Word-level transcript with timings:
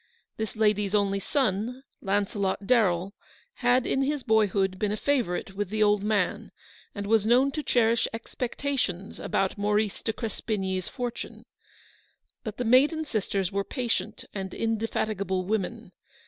This 0.37 0.55
lady's 0.55 0.95
only 0.95 1.19
son, 1.19 1.83
Launcelot 2.01 2.65
Darrell, 2.65 3.13
had 3.57 3.85
in 3.85 4.01
his 4.01 4.23
boyhood 4.23 4.79
been 4.79 4.91
a 4.91 4.97
favourite 4.97 5.53
with 5.53 5.69
the 5.69 5.83
old 5.83 6.01
man, 6.01 6.51
and 6.95 7.05
was 7.05 7.23
known 7.23 7.51
to 7.51 7.61
cherish 7.61 8.07
expectations 8.11 9.19
about 9.19 9.59
Maurice 9.59 10.01
de 10.01 10.11
Cres 10.11 10.41
pigny's 10.41 10.87
fortune. 10.87 11.45
But 12.43 12.57
the 12.57 12.65
maiden 12.65 13.05
sisters 13.05 13.51
were 13.51 13.63
patient 13.63 14.25
and 14.33 14.55
indefatigable 14.55 15.45
women. 15.45 15.91